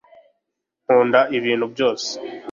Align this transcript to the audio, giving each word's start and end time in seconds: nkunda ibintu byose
nkunda 0.83 1.19
ibintu 1.37 1.65
byose 1.73 2.09